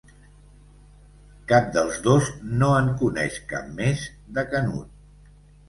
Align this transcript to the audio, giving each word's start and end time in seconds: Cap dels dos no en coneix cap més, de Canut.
Cap 1.51 1.67
dels 1.75 1.99
dos 2.09 2.31
no 2.63 2.71
en 2.79 2.91
coneix 3.03 3.39
cap 3.55 3.71
més, 3.79 4.09
de 4.41 4.49
Canut. 4.57 5.33